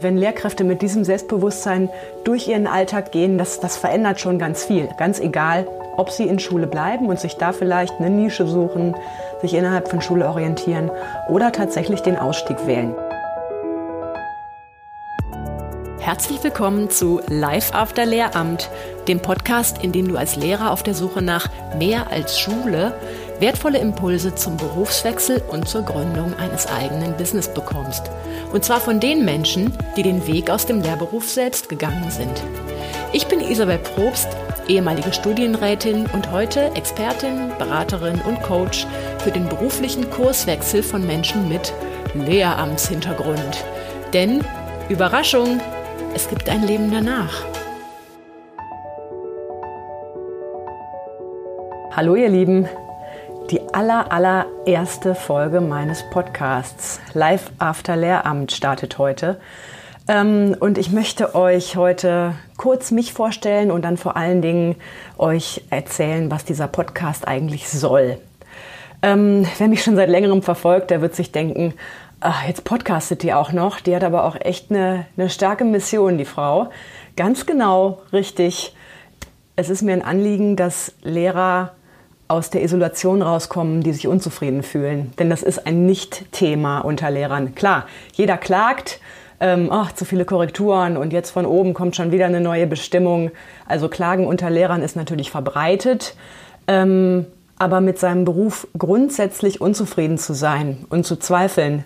[0.00, 1.90] Wenn Lehrkräfte mit diesem Selbstbewusstsein
[2.22, 4.88] durch ihren Alltag gehen, das, das verändert schon ganz viel.
[4.96, 8.94] Ganz egal, ob sie in Schule bleiben und sich da vielleicht eine Nische suchen,
[9.42, 10.92] sich innerhalb von Schule orientieren
[11.28, 12.94] oder tatsächlich den Ausstieg wählen.
[15.98, 18.70] Herzlich willkommen zu Live After Lehramt,
[19.08, 22.94] dem Podcast, in dem du als Lehrer auf der Suche nach mehr als Schule
[23.40, 28.02] wertvolle Impulse zum Berufswechsel und zur Gründung eines eigenen Business bekommst.
[28.52, 32.42] Und zwar von den Menschen, die den Weg aus dem Lehrberuf selbst gegangen sind.
[33.12, 34.28] Ich bin Isabel Probst,
[34.66, 38.86] ehemalige Studienrätin und heute Expertin, Beraterin und Coach
[39.18, 41.72] für den beruflichen Kurswechsel von Menschen mit
[42.14, 43.64] Lehramtshintergrund.
[44.12, 44.44] Denn,
[44.88, 45.60] Überraschung,
[46.14, 47.44] es gibt ein Leben danach.
[51.94, 52.68] Hallo ihr Lieben,
[53.50, 59.40] die aller, allererste Folge meines Podcasts Live After Lehramt startet heute.
[60.06, 64.76] Ähm, und ich möchte euch heute kurz mich vorstellen und dann vor allen Dingen
[65.16, 68.18] euch erzählen, was dieser Podcast eigentlich soll.
[69.00, 71.72] Ähm, wer mich schon seit längerem verfolgt, der wird sich denken,
[72.20, 73.80] ach, jetzt podcastet die auch noch.
[73.80, 76.68] Die hat aber auch echt eine, eine starke Mission, die Frau.
[77.16, 78.74] Ganz genau richtig.
[79.56, 81.72] Es ist mir ein Anliegen, dass Lehrer
[82.28, 85.12] aus der Isolation rauskommen, die sich unzufrieden fühlen.
[85.18, 87.54] Denn das ist ein Nicht-Thema unter Lehrern.
[87.54, 89.00] Klar, jeder klagt,
[89.40, 93.30] ähm, ach, zu viele Korrekturen und jetzt von oben kommt schon wieder eine neue Bestimmung.
[93.66, 96.14] Also Klagen unter Lehrern ist natürlich verbreitet.
[96.66, 97.26] Ähm,
[97.58, 101.84] aber mit seinem Beruf grundsätzlich unzufrieden zu sein und zu zweifeln,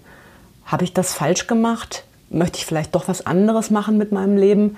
[0.67, 2.05] habe ich das falsch gemacht?
[2.31, 4.77] Möchte ich vielleicht doch was anderes machen mit meinem Leben?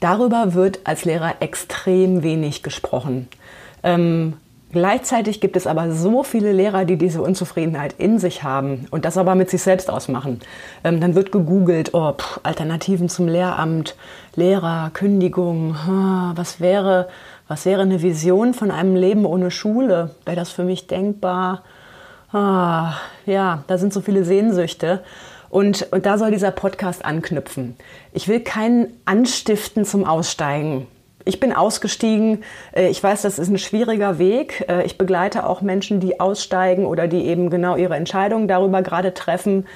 [0.00, 3.28] Darüber wird als Lehrer extrem wenig gesprochen.
[3.82, 4.34] Ähm,
[4.72, 9.16] Gleichzeitig gibt es aber so viele Lehrer, die diese Unzufriedenheit in sich haben und das
[9.16, 10.40] aber mit sich selbst ausmachen.
[10.82, 13.94] Ähm, dann wird gegoogelt, oh, pff, Alternativen zum Lehramt,
[14.34, 15.76] Lehrer, Kündigung,
[16.34, 17.08] was wäre,
[17.48, 20.10] was wäre eine Vision von einem Leben ohne Schule?
[20.24, 21.62] Wäre das für mich denkbar?
[22.32, 25.04] Ah, ja, da sind so viele Sehnsüchte.
[25.48, 27.76] Und, und da soll dieser Podcast anknüpfen.
[28.12, 30.88] Ich will keinen anstiften zum Aussteigen.
[31.26, 32.44] Ich bin ausgestiegen.
[32.72, 34.64] Äh, ich weiß, das ist ein schwieriger Weg.
[34.68, 39.12] Äh, ich begleite auch Menschen, die aussteigen oder die eben genau ihre Entscheidungen darüber gerade
[39.12, 39.66] treffen.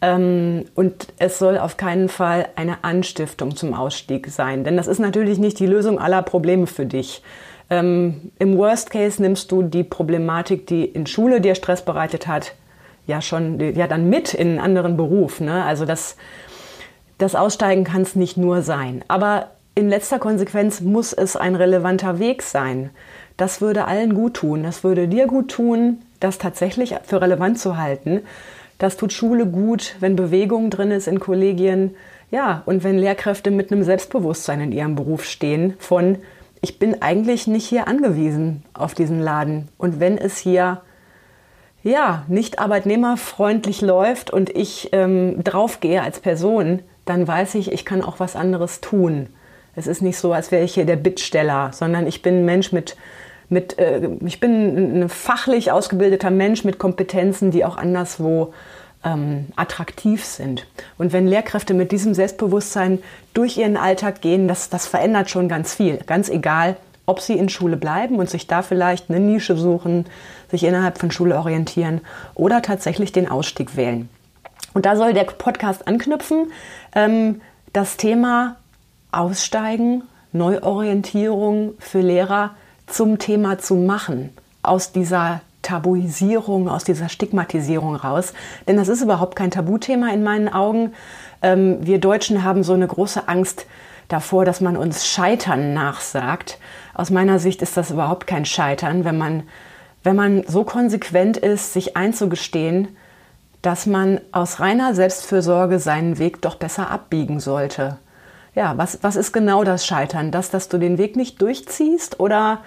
[0.00, 4.98] Ähm, und es soll auf keinen Fall eine Anstiftung zum Ausstieg sein, denn das ist
[4.98, 7.22] natürlich nicht die Lösung aller Probleme für dich.
[7.70, 12.54] Ähm, Im Worst Case nimmst du die Problematik, die in Schule dir Stress bereitet hat,
[13.06, 15.40] ja schon ja dann mit in einen anderen Beruf.
[15.40, 15.64] Ne?
[15.64, 16.16] Also das,
[17.18, 19.04] das Aussteigen kann es nicht nur sein.
[19.08, 22.90] Aber in letzter Konsequenz muss es ein relevanter Weg sein.
[23.36, 24.62] Das würde allen gut tun.
[24.62, 28.20] Das würde dir gut tun, das tatsächlich für relevant zu halten.
[28.78, 31.94] Das tut Schule gut, wenn Bewegung drin ist in Kollegien.
[32.30, 36.18] Ja, und wenn Lehrkräfte mit einem Selbstbewusstsein in ihrem Beruf stehen von,
[36.60, 39.68] ich bin eigentlich nicht hier angewiesen auf diesen Laden.
[39.78, 40.82] Und wenn es hier
[41.82, 48.02] ja, nicht arbeitnehmerfreundlich läuft und ich ähm, draufgehe als Person, dann weiß ich, ich kann
[48.02, 49.28] auch was anderes tun.
[49.74, 52.72] Es ist nicht so, als wäre ich hier der Bittsteller, sondern ich bin ein Mensch
[52.72, 52.96] mit,
[53.48, 58.52] mit äh, ich bin ein fachlich ausgebildeter Mensch mit Kompetenzen, die auch anderswo
[59.04, 60.66] ähm, attraktiv sind.
[60.98, 62.98] Und wenn Lehrkräfte mit diesem Selbstbewusstsein
[63.34, 65.98] durch ihren Alltag gehen, das, das verändert schon ganz viel.
[66.06, 70.06] Ganz egal, ob sie in Schule bleiben und sich da vielleicht eine Nische suchen,
[70.50, 72.00] sich innerhalb von Schule orientieren
[72.34, 74.08] oder tatsächlich den Ausstieg wählen.
[74.74, 76.52] Und da soll der Podcast anknüpfen.
[76.94, 77.40] Ähm,
[77.72, 78.56] das Thema
[79.12, 82.52] Aussteigen, Neuorientierung für Lehrer
[82.86, 84.30] zum Thema zu machen,
[84.62, 88.32] aus dieser Tabuisierung, aus dieser Stigmatisierung raus.
[88.66, 90.92] Denn das ist überhaupt kein Tabuthema in meinen Augen.
[91.42, 93.66] Ähm, wir Deutschen haben so eine große Angst
[94.08, 96.58] davor, dass man uns Scheitern nachsagt.
[96.94, 99.44] Aus meiner Sicht ist das überhaupt kein Scheitern, wenn man,
[100.02, 102.88] wenn man so konsequent ist, sich einzugestehen,
[103.60, 107.98] dass man aus reiner Selbstfürsorge seinen Weg doch besser abbiegen sollte
[108.54, 110.30] ja, was, was ist genau das Scheitern?
[110.30, 112.60] Das, dass du den Weg nicht durchziehst oder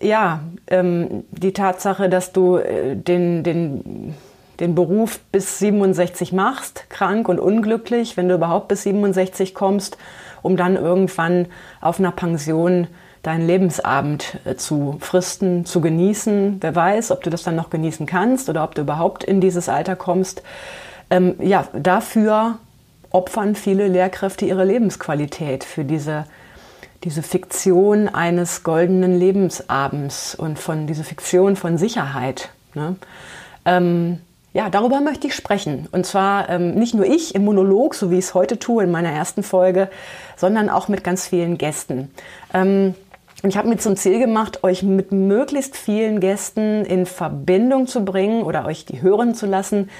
[0.00, 4.14] ja, ähm, die Tatsache, dass du äh, den, den,
[4.58, 9.96] den Beruf bis 67 machst, krank und unglücklich, wenn du überhaupt bis 67 kommst,
[10.42, 11.46] um dann irgendwann
[11.80, 12.88] auf einer Pension
[13.22, 16.58] deinen Lebensabend äh, zu fristen, zu genießen.
[16.60, 19.68] Wer weiß, ob du das dann noch genießen kannst oder ob du überhaupt in dieses
[19.68, 20.42] Alter kommst.
[21.10, 22.58] Ähm, ja, dafür
[23.12, 26.24] opfern viele Lehrkräfte ihre Lebensqualität für diese,
[27.04, 32.50] diese Fiktion eines goldenen Lebensabends und von diese Fiktion von Sicherheit.
[32.74, 32.96] Ne?
[33.64, 34.18] Ähm,
[34.54, 35.88] ja, darüber möchte ich sprechen.
[35.92, 38.90] Und zwar ähm, nicht nur ich im Monolog, so wie ich es heute tue in
[38.90, 39.88] meiner ersten Folge,
[40.36, 42.10] sondern auch mit ganz vielen Gästen.
[42.52, 42.94] Ähm,
[43.42, 48.04] und ich habe mir zum Ziel gemacht, euch mit möglichst vielen Gästen in Verbindung zu
[48.04, 49.90] bringen oder euch die hören zu lassen,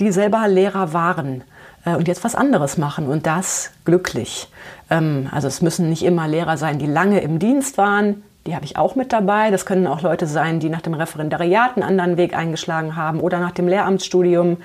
[0.00, 1.44] die selber Lehrer waren
[1.84, 4.48] äh, und jetzt was anderes machen und das glücklich.
[4.90, 8.22] Ähm, also es müssen nicht immer Lehrer sein, die lange im Dienst waren.
[8.46, 9.50] Die habe ich auch mit dabei.
[9.50, 13.38] Das können auch Leute sein, die nach dem Referendariat einen anderen Weg eingeschlagen haben oder
[13.38, 14.58] nach dem Lehramtsstudium.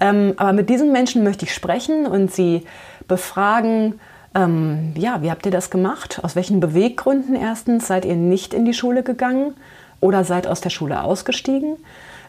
[0.00, 2.64] Ähm, aber mit diesen Menschen möchte ich sprechen und sie
[3.08, 3.98] befragen,
[4.34, 6.20] ähm, ja, wie habt ihr das gemacht?
[6.22, 9.54] Aus welchen Beweggründen erstens seid ihr nicht in die Schule gegangen
[10.00, 11.76] oder seid aus der Schule ausgestiegen?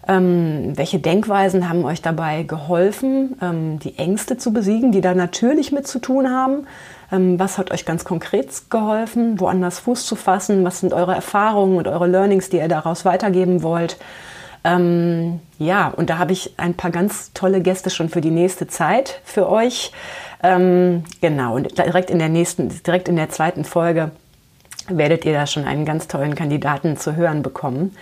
[0.07, 5.71] Ähm, welche Denkweisen haben euch dabei geholfen, ähm, die Ängste zu besiegen, die da natürlich
[5.71, 6.67] mit zu tun haben?
[7.11, 10.63] Ähm, was hat euch ganz konkret geholfen, woanders Fuß zu fassen?
[10.63, 13.97] Was sind eure Erfahrungen und eure Learnings, die ihr daraus weitergeben wollt?
[14.63, 18.67] Ähm, ja, und da habe ich ein paar ganz tolle Gäste schon für die nächste
[18.67, 19.91] Zeit für euch.
[20.43, 24.11] Ähm, genau, und direkt in der nächsten, direkt in der zweiten Folge
[24.87, 27.95] werdet ihr da schon einen ganz tollen Kandidaten zu hören bekommen.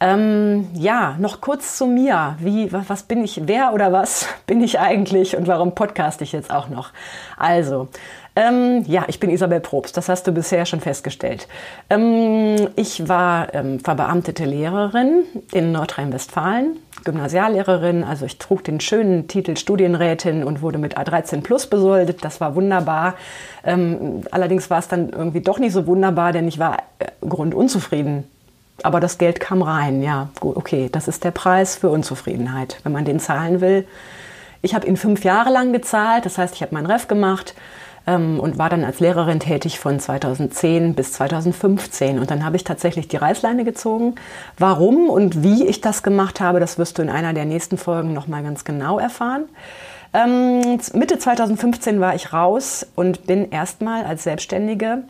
[0.00, 2.36] Ähm, ja, noch kurz zu mir.
[2.38, 6.50] Wie, was bin ich, wer oder was bin ich eigentlich und warum podcast ich jetzt
[6.50, 6.90] auch noch?
[7.36, 7.88] Also,
[8.36, 11.48] ähm, ja, ich bin Isabel Probst, das hast du bisher schon festgestellt.
[11.90, 19.56] Ähm, ich war ähm, verbeamtete Lehrerin in Nordrhein-Westfalen, Gymnasiallehrerin, also ich trug den schönen Titel
[19.56, 23.14] Studienrätin und wurde mit A13 Plus besoldet, das war wunderbar.
[23.64, 28.24] Ähm, allerdings war es dann irgendwie doch nicht so wunderbar, denn ich war äh, grundunzufrieden
[28.82, 32.92] aber das Geld kam rein, ja, gut, okay, das ist der Preis für Unzufriedenheit, wenn
[32.92, 33.86] man den zahlen will.
[34.62, 37.54] Ich habe ihn fünf Jahre lang gezahlt, das heißt, ich habe meinen Ref gemacht
[38.08, 42.18] ähm, und war dann als Lehrerin tätig von 2010 bis 2015.
[42.18, 44.16] Und dann habe ich tatsächlich die Reißleine gezogen.
[44.56, 48.14] Warum und wie ich das gemacht habe, das wirst du in einer der nächsten Folgen
[48.14, 49.44] nochmal ganz genau erfahren.
[50.14, 55.02] Ähm, Mitte 2015 war ich raus und bin erstmal als Selbstständige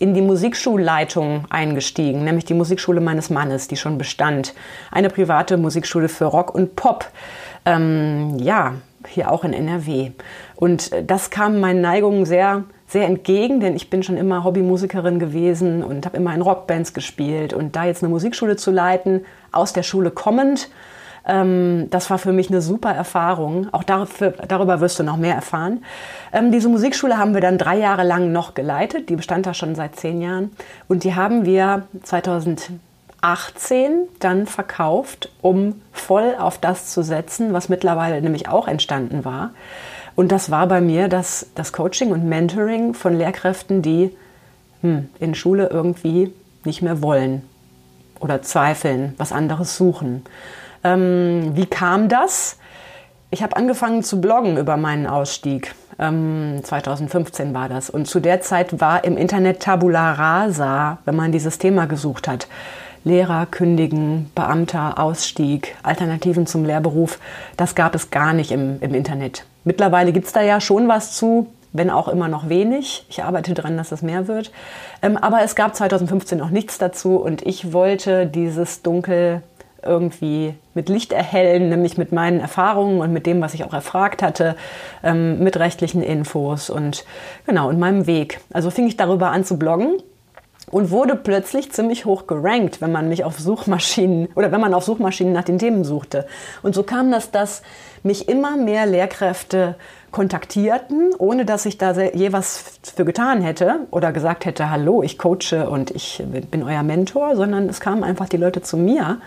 [0.00, 4.54] in die Musikschulleitung eingestiegen, nämlich die Musikschule meines Mannes, die schon bestand.
[4.90, 7.04] Eine private Musikschule für Rock und Pop.
[7.66, 8.74] Ähm, ja,
[9.06, 10.12] hier auch in NRW.
[10.56, 15.18] Und äh, das kam meinen Neigungen sehr, sehr entgegen, denn ich bin schon immer Hobbymusikerin
[15.18, 17.52] gewesen und habe immer in Rockbands gespielt.
[17.52, 20.70] Und da jetzt eine Musikschule zu leiten, aus der Schule kommend,
[21.26, 23.68] ähm, das war für mich eine super Erfahrung.
[23.72, 25.84] Auch dafür, darüber wirst du noch mehr erfahren.
[26.32, 29.08] Ähm, diese Musikschule haben wir dann drei Jahre lang noch geleitet.
[29.08, 30.50] Die bestand da schon seit zehn Jahren.
[30.88, 32.80] Und die haben wir 2018
[34.18, 39.50] dann verkauft, um voll auf das zu setzen, was mittlerweile nämlich auch entstanden war.
[40.16, 44.10] Und das war bei mir das, das Coaching und Mentoring von Lehrkräften, die
[44.82, 46.32] hm, in Schule irgendwie
[46.64, 47.42] nicht mehr wollen
[48.18, 50.24] oder zweifeln, was anderes suchen.
[50.84, 52.58] Ähm, wie kam das?
[53.30, 55.74] Ich habe angefangen zu bloggen über meinen Ausstieg.
[55.98, 57.90] Ähm, 2015 war das.
[57.90, 62.48] Und zu der Zeit war im Internet Tabula Rasa, wenn man dieses Thema gesucht hat.
[63.04, 67.18] Lehrer kündigen, Beamter, Ausstieg, Alternativen zum Lehrberuf,
[67.56, 69.44] das gab es gar nicht im, im Internet.
[69.64, 73.06] Mittlerweile gibt es da ja schon was zu, wenn auch immer noch wenig.
[73.08, 74.52] Ich arbeite daran, dass es mehr wird.
[75.02, 79.42] Ähm, aber es gab 2015 noch nichts dazu und ich wollte dieses Dunkel
[79.82, 84.22] irgendwie mit Licht erhellen, nämlich mit meinen Erfahrungen und mit dem, was ich auch erfragt
[84.22, 84.56] hatte,
[85.02, 87.04] ähm, mit rechtlichen Infos und
[87.46, 88.40] genau, und meinem Weg.
[88.52, 89.94] Also fing ich darüber an zu bloggen
[90.70, 94.84] und wurde plötzlich ziemlich hoch gerankt, wenn man mich auf Suchmaschinen oder wenn man auf
[94.84, 96.26] Suchmaschinen nach den Themen suchte.
[96.62, 97.62] Und so kam das, dass
[98.02, 99.74] mich immer mehr Lehrkräfte
[100.10, 105.18] kontaktierten, ohne dass ich da je was für getan hätte oder gesagt hätte, hallo, ich
[105.18, 109.18] coache und ich bin euer Mentor, sondern es kamen einfach die Leute zu mir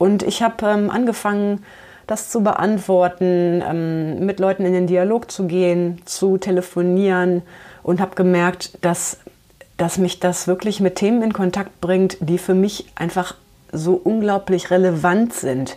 [0.00, 1.62] und ich habe ähm, angefangen,
[2.06, 7.42] das zu beantworten, ähm, mit Leuten in den Dialog zu gehen, zu telefonieren
[7.82, 9.18] und habe gemerkt, dass,
[9.76, 13.34] dass mich das wirklich mit Themen in Kontakt bringt, die für mich einfach
[13.72, 15.76] so unglaublich relevant sind,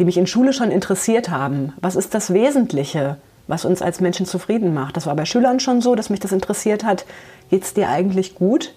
[0.00, 1.72] die mich in Schule schon interessiert haben.
[1.80, 4.96] Was ist das Wesentliche, was uns als Menschen zufrieden macht?
[4.96, 7.04] Das war bei Schülern schon so, dass mich das interessiert hat.
[7.50, 8.74] Geht es dir eigentlich gut?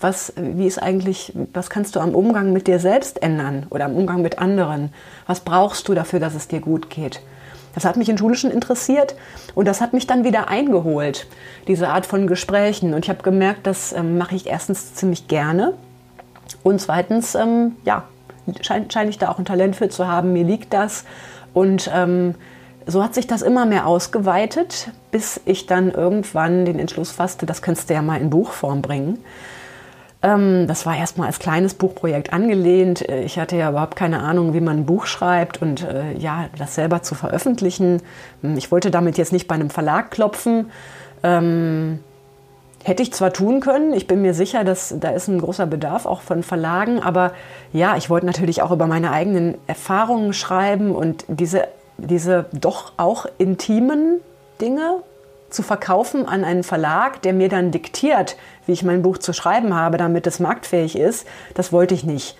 [0.00, 3.96] Was, wie ist eigentlich, was kannst du am Umgang mit dir selbst ändern oder am
[3.96, 4.90] Umgang mit anderen?
[5.26, 7.20] Was brauchst du dafür, dass es dir gut geht?
[7.74, 9.14] Das hat mich in Schule schon interessiert
[9.54, 11.26] und das hat mich dann wieder eingeholt,
[11.66, 12.94] diese Art von Gesprächen.
[12.94, 15.74] Und ich habe gemerkt, das ähm, mache ich erstens ziemlich gerne
[16.62, 18.04] und zweitens, ähm, ja,
[18.62, 20.32] scheine schein ich da auch ein Talent für zu haben.
[20.32, 21.04] Mir liegt das
[21.54, 22.34] und ähm,
[22.86, 27.60] so hat sich das immer mehr ausgeweitet, bis ich dann irgendwann den Entschluss fasste, das
[27.60, 29.18] kannst du ja mal in Buchform bringen.
[30.22, 33.08] Ähm, das war erstmal als kleines Buchprojekt angelehnt.
[33.08, 36.46] Äh, ich hatte ja überhaupt keine Ahnung, wie man ein Buch schreibt und äh, ja,
[36.58, 38.02] das selber zu veröffentlichen.
[38.42, 40.70] Hm, ich wollte damit jetzt nicht bei einem Verlag klopfen.
[41.22, 42.00] Ähm,
[42.84, 46.06] hätte ich zwar tun können, ich bin mir sicher, dass da ist ein großer Bedarf
[46.06, 47.32] auch von Verlagen, aber
[47.72, 53.26] ja, ich wollte natürlich auch über meine eigenen Erfahrungen schreiben und diese, diese doch auch
[53.36, 54.20] intimen
[54.60, 55.02] Dinge
[55.50, 58.36] zu verkaufen an einen Verlag, der mir dann diktiert,
[58.66, 62.36] wie ich mein Buch zu schreiben habe, damit es marktfähig ist, das wollte ich nicht.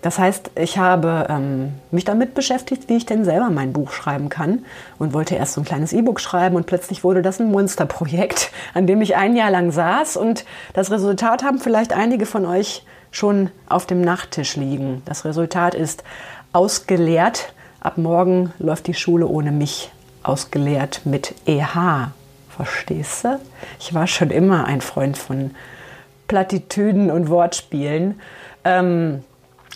[0.00, 4.28] Das heißt, ich habe ähm, mich damit beschäftigt, wie ich denn selber mein Buch schreiben
[4.28, 4.64] kann
[4.98, 8.86] und wollte erst so ein kleines E-Book schreiben und plötzlich wurde das ein Monsterprojekt, an
[8.86, 13.50] dem ich ein Jahr lang saß und das Resultat haben vielleicht einige von euch schon
[13.68, 15.02] auf dem Nachttisch liegen.
[15.04, 16.04] Das Resultat ist
[16.52, 17.52] ausgeleert.
[17.80, 19.90] Ab morgen läuft die Schule ohne mich.
[20.22, 22.10] Ausgeleert mit EH.
[22.58, 23.38] Verstehst du?
[23.78, 25.52] Ich war schon immer ein Freund von
[26.26, 28.20] Plattitüden und Wortspielen.
[28.64, 29.22] Ähm,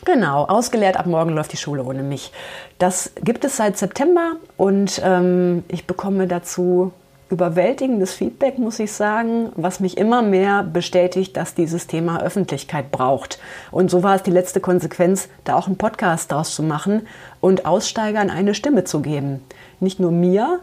[0.05, 2.33] genau, ausgeleert, ab morgen läuft die Schule ohne mich.
[2.81, 6.91] Das gibt es seit September und ähm, ich bekomme dazu
[7.31, 13.39] überwältigendes Feedback, muss ich sagen, was mich immer mehr bestätigt, dass dieses Thema Öffentlichkeit braucht.
[13.71, 17.07] Und so war es die letzte Konsequenz, da auch einen Podcast daraus zu machen
[17.41, 19.45] und Aussteigern eine Stimme zu geben.
[19.79, 20.59] Nicht nur mir,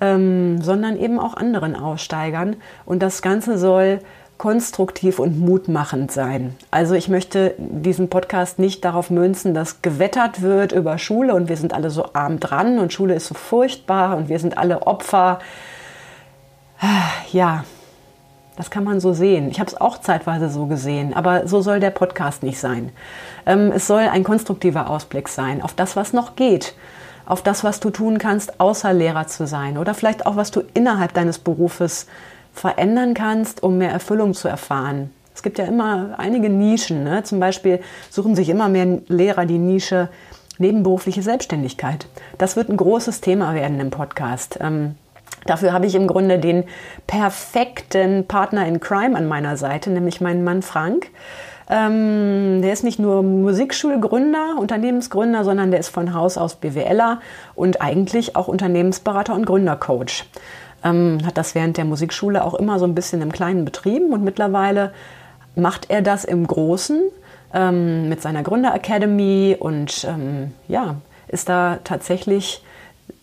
[0.00, 2.56] ähm, sondern eben auch anderen Aussteigern.
[2.84, 4.00] Und das Ganze soll
[4.40, 6.56] konstruktiv und mutmachend sein.
[6.70, 11.58] Also ich möchte diesen Podcast nicht darauf münzen, dass gewettert wird über Schule und wir
[11.58, 15.40] sind alle so arm dran und Schule ist so furchtbar und wir sind alle Opfer.
[17.32, 17.64] Ja,
[18.56, 19.50] das kann man so sehen.
[19.50, 22.92] Ich habe es auch zeitweise so gesehen, aber so soll der Podcast nicht sein.
[23.44, 26.74] Ähm, es soll ein konstruktiver Ausblick sein auf das, was noch geht
[27.30, 30.62] auf das, was du tun kannst, außer Lehrer zu sein oder vielleicht auch, was du
[30.74, 32.06] innerhalb deines Berufes
[32.52, 35.10] verändern kannst, um mehr Erfüllung zu erfahren.
[35.34, 37.04] Es gibt ja immer einige Nischen.
[37.04, 37.22] Ne?
[37.22, 40.08] Zum Beispiel suchen sich immer mehr Lehrer die Nische
[40.58, 42.06] nebenberufliche Selbstständigkeit.
[42.36, 44.58] Das wird ein großes Thema werden im Podcast.
[44.60, 44.96] Ähm,
[45.46, 46.64] dafür habe ich im Grunde den
[47.06, 51.10] perfekten Partner in Crime an meiner Seite, nämlich meinen Mann Frank.
[51.70, 57.20] Ähm, der ist nicht nur Musikschulgründer, Unternehmensgründer, sondern der ist von Haus aus BWLer
[57.54, 60.24] und eigentlich auch Unternehmensberater und Gründercoach.
[60.82, 64.24] Ähm, hat das während der Musikschule auch immer so ein bisschen im Kleinen betrieben und
[64.24, 64.92] mittlerweile
[65.54, 67.02] macht er das im Großen
[67.54, 70.96] ähm, mit seiner Gründer Academy und ähm, ja,
[71.28, 72.64] ist da tatsächlich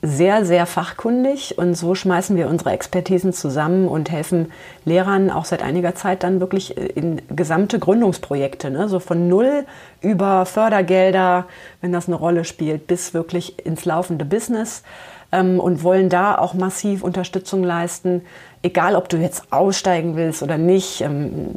[0.01, 4.51] sehr, sehr fachkundig und so schmeißen wir unsere Expertisen zusammen und helfen
[4.85, 8.89] Lehrern auch seit einiger Zeit dann wirklich äh, in gesamte Gründungsprojekte, ne?
[8.89, 9.65] so von null
[10.01, 11.47] über Fördergelder,
[11.81, 14.83] wenn das eine Rolle spielt, bis wirklich ins laufende Business
[15.31, 18.21] ähm, und wollen da auch massiv Unterstützung leisten,
[18.61, 21.01] egal ob du jetzt aussteigen willst oder nicht.
[21.01, 21.55] Ähm,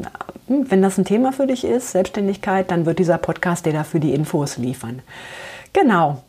[0.49, 4.14] wenn das ein Thema für dich ist, Selbstständigkeit, dann wird dieser Podcast dir dafür die
[4.14, 5.02] Infos liefern.
[5.75, 6.23] Genau.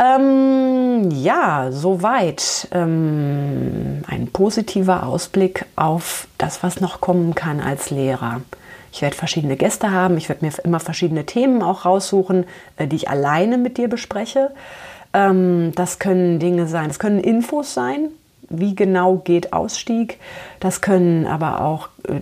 [0.00, 8.40] Ähm, ja, soweit ähm, ein positiver Ausblick auf das, was noch kommen kann als Lehrer.
[8.92, 12.46] Ich werde verschiedene Gäste haben, ich werde mir immer verschiedene Themen auch raussuchen,
[12.78, 14.52] äh, die ich alleine mit dir bespreche.
[15.12, 18.08] Ähm, das können Dinge sein, das können Infos sein,
[18.48, 20.18] wie genau geht Ausstieg.
[20.60, 22.20] Das können aber auch äh,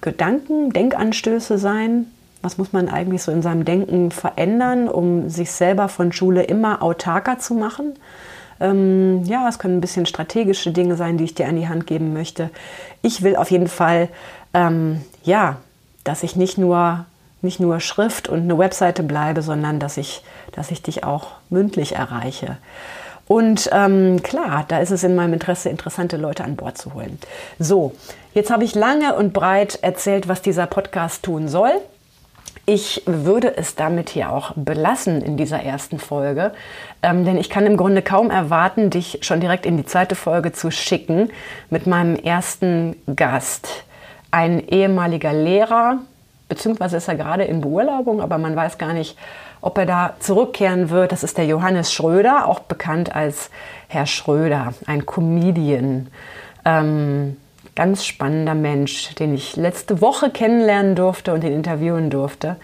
[0.00, 2.06] Gedanken, Denkanstöße sein,
[2.42, 6.82] was muss man eigentlich so in seinem Denken verändern, um sich selber von Schule immer
[6.82, 7.94] autarker zu machen?
[8.60, 11.86] Ähm, ja, es können ein bisschen strategische Dinge sein, die ich dir an die Hand
[11.86, 12.50] geben möchte.
[13.02, 14.08] Ich will auf jeden Fall,
[14.54, 15.56] ähm, ja,
[16.04, 17.06] dass ich nicht nur,
[17.42, 21.94] nicht nur Schrift und eine Webseite bleibe, sondern dass ich, dass ich dich auch mündlich
[21.94, 22.56] erreiche.
[23.28, 27.18] Und ähm, klar, da ist es in meinem Interesse, interessante Leute an Bord zu holen.
[27.58, 27.94] So,
[28.32, 31.72] jetzt habe ich lange und breit erzählt, was dieser Podcast tun soll.
[32.70, 36.52] Ich würde es damit hier auch belassen in dieser ersten Folge,
[37.02, 40.52] ähm, denn ich kann im Grunde kaum erwarten, dich schon direkt in die zweite Folge
[40.52, 41.30] zu schicken
[41.70, 43.84] mit meinem ersten Gast.
[44.30, 46.00] Ein ehemaliger Lehrer,
[46.50, 49.16] beziehungsweise ist er gerade in Beurlaubung, aber man weiß gar nicht,
[49.62, 51.12] ob er da zurückkehren wird.
[51.12, 53.48] Das ist der Johannes Schröder, auch bekannt als
[53.88, 56.08] Herr Schröder, ein Comedian.
[56.66, 57.38] Ähm,
[57.78, 62.56] ganz spannender Mensch, den ich letzte Woche kennenlernen durfte und ihn interviewen durfte.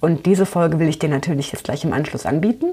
[0.00, 2.68] Und diese Folge will ich dir natürlich jetzt gleich im Anschluss anbieten.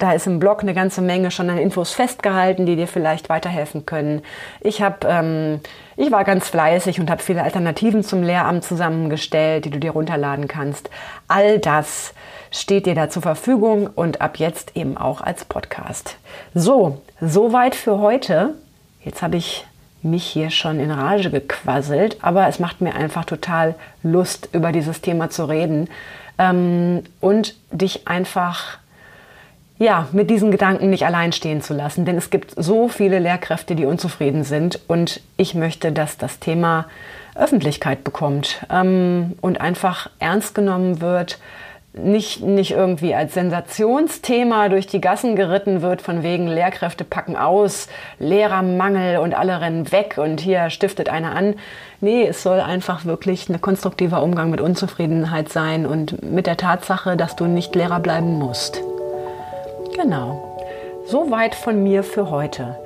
[0.00, 3.84] Da ist im Blog eine ganze Menge schon an Infos festgehalten, die dir vielleicht weiterhelfen
[3.84, 4.22] können.
[4.62, 5.60] Ich habe, ähm,
[5.94, 10.48] ich war ganz fleißig und habe viele Alternativen zum Lehramt zusammengestellt, die du dir runterladen
[10.48, 10.88] kannst.
[11.28, 12.14] All das
[12.50, 16.16] steht dir da zur Verfügung und ab jetzt eben auch als Podcast.
[16.54, 18.54] So, soweit für heute.
[19.04, 19.66] Jetzt habe ich
[20.02, 25.02] mich hier schon in Rage gequasselt, aber es macht mir einfach total Lust, über dieses
[25.02, 25.90] Thema zu reden
[26.38, 28.78] ähm, und dich einfach
[29.80, 32.04] ja, mit diesen Gedanken nicht allein stehen zu lassen.
[32.04, 34.78] Denn es gibt so viele Lehrkräfte, die unzufrieden sind.
[34.88, 36.84] Und ich möchte, dass das Thema
[37.34, 41.38] Öffentlichkeit bekommt ähm, und einfach ernst genommen wird.
[41.94, 47.88] Nicht, nicht irgendwie als Sensationsthema durch die Gassen geritten wird, von wegen Lehrkräfte packen aus,
[48.20, 51.54] Lehrermangel und alle rennen weg und hier stiftet einer an.
[52.00, 57.16] Nee, es soll einfach wirklich ein konstruktiver Umgang mit Unzufriedenheit sein und mit der Tatsache,
[57.16, 58.82] dass du nicht Lehrer bleiben musst.
[60.00, 60.56] Genau.
[61.04, 62.78] Soweit von mir für heute.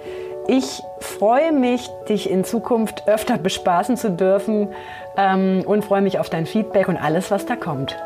[0.49, 4.69] Ich freue mich, dich in Zukunft öfter bespaßen zu dürfen
[5.17, 7.97] ähm, und freue mich auf dein Feedback und alles, was da kommt.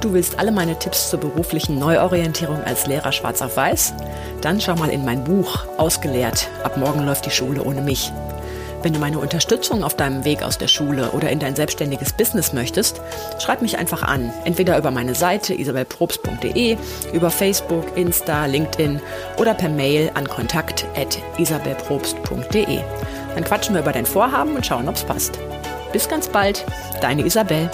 [0.00, 3.94] Du willst alle meine Tipps zur beruflichen Neuorientierung als Lehrer schwarz auf weiß?
[4.40, 6.48] Dann schau mal in mein Buch Ausgelehrt.
[6.62, 8.10] Ab morgen läuft die Schule ohne mich.
[8.82, 12.52] Wenn du meine Unterstützung auf deinem Weg aus der Schule oder in dein selbstständiges Business
[12.52, 13.00] möchtest,
[13.38, 14.32] schreib mich einfach an.
[14.44, 16.76] Entweder über meine Seite isabelprobst.de,
[17.12, 19.00] über Facebook, Insta, LinkedIn
[19.38, 22.78] oder per Mail an kontakt.isabelprobst.de.
[23.34, 25.40] Dann quatschen wir über dein Vorhaben und schauen, ob's passt.
[25.92, 26.64] Bis ganz bald,
[27.00, 27.68] deine Isabel.